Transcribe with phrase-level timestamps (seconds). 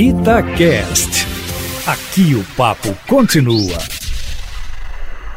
[0.00, 1.26] Itacast.
[1.84, 3.76] Aqui o papo continua.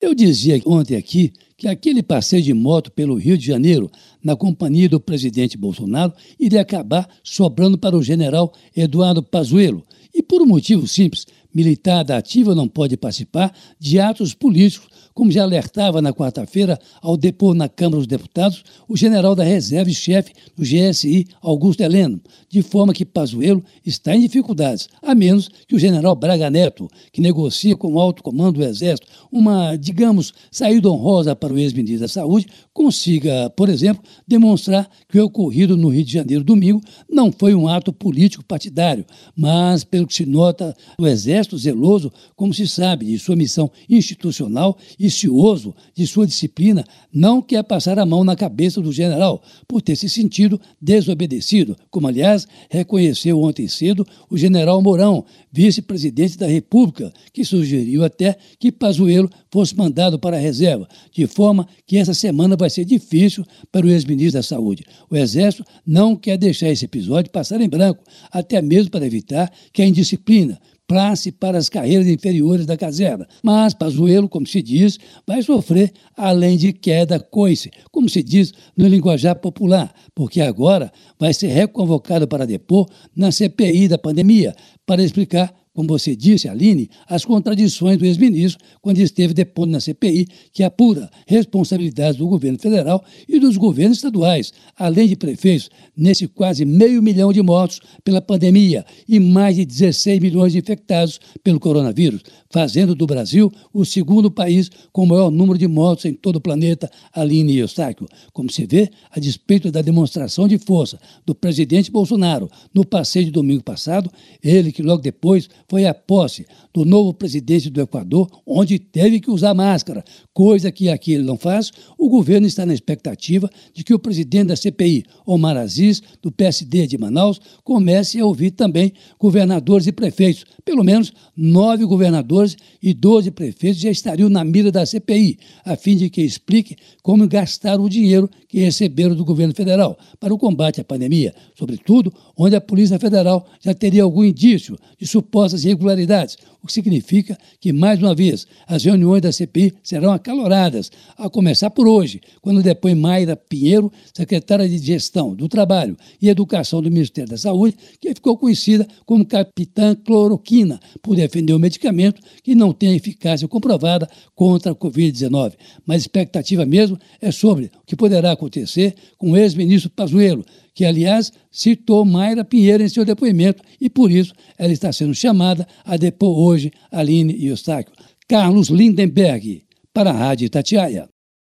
[0.00, 3.88] Eu dizia ontem aqui que aquele passeio de moto pelo Rio de Janeiro,
[4.20, 9.84] na companhia do presidente Bolsonaro, iria acabar sobrando para o general Eduardo Pazuello.
[10.12, 14.88] E por um motivo simples, militar da ativa não pode participar de atos políticos
[15.18, 19.90] como já alertava na quarta-feira ao depor na Câmara dos Deputados o general da reserva
[19.90, 25.50] e chefe do GSI, Augusto Heleno, de forma que Pazuello está em dificuldades, a menos
[25.66, 30.32] que o general Braga Neto, que negocia com o alto comando do Exército uma, digamos,
[30.52, 35.88] saída honrosa para o ex-ministro da Saúde, consiga, por exemplo, demonstrar que o ocorrido no
[35.88, 39.04] Rio de Janeiro domingo não foi um ato político partidário,
[39.34, 44.78] mas, pelo que se nota, o Exército zeloso, como se sabe, de sua missão institucional
[44.98, 49.82] e vicioso de sua disciplina, não quer passar a mão na cabeça do general por
[49.82, 57.12] ter se sentido desobedecido, como, aliás, reconheceu ontem cedo o general Mourão, vice-presidente da República,
[57.32, 62.54] que sugeriu até que Pazuello fosse mandado para a reserva, de forma que essa semana
[62.54, 64.84] vai ser difícil para o ex-ministro da Saúde.
[65.10, 69.82] O Exército não quer deixar esse episódio passar em branco, até mesmo para evitar que
[69.82, 73.28] a indisciplina, classe para as carreiras inferiores da caserna.
[73.42, 78.88] Mas Pazuello, como se diz, vai sofrer além de queda coice, como se diz no
[78.88, 85.54] linguajar popular, porque agora vai ser reconvocado para depor na CPI da pandemia para explicar
[85.78, 91.08] como você disse, Aline, as contradições do ex-ministro quando esteve depondo na CPI, que apura
[91.24, 97.32] responsabilidades do governo federal e dos governos estaduais, além de prefeitos, nesse quase meio milhão
[97.32, 103.06] de mortos pela pandemia e mais de 16 milhões de infectados pelo coronavírus, fazendo do
[103.06, 107.52] Brasil o segundo país com o maior número de mortos em todo o planeta, Aline
[107.52, 108.08] e Eustáquio.
[108.32, 113.30] Como se vê, a despeito da demonstração de força do presidente Bolsonaro no passeio de
[113.30, 114.10] domingo passado,
[114.42, 119.30] ele que logo depois foi à posse do novo presidente do Equador, onde teve que
[119.30, 120.02] usar máscara,
[120.32, 124.48] coisa que aqui ele não faz, o governo está na expectativa de que o presidente
[124.48, 130.44] da CPI, Omar Aziz, do PSD de Manaus, comece a ouvir também governadores e prefeitos.
[130.64, 135.96] Pelo menos nove governadores e doze prefeitos já estariam na mira da CPI, a fim
[135.96, 140.80] de que explique como gastaram o dinheiro que receberam do governo federal para o combate
[140.80, 146.38] à pandemia, sobretudo onde a Polícia Federal já teria algum indício de supostas essas irregularidades,
[146.62, 151.70] o que significa que, mais uma vez, as reuniões da CPI serão acaloradas, a começar
[151.70, 157.30] por hoje, quando depõe Mayra Pinheiro, secretária de Gestão do Trabalho e Educação do Ministério
[157.30, 162.94] da Saúde, que ficou conhecida como Capitã Cloroquina, por defender o medicamento que não tem
[162.94, 165.54] eficácia comprovada contra a Covid-19.
[165.84, 170.44] Mas a expectativa mesmo é sobre o que poderá acontecer com o ex-ministro Pazuello,
[170.78, 175.66] que, aliás, citou Mayra Pinheiro em seu depoimento e, por isso, ela está sendo chamada
[175.84, 177.92] a depor hoje Aline Eustáquio.
[178.28, 181.08] Carlos Lindenberg, para a Rádio Itatiaia.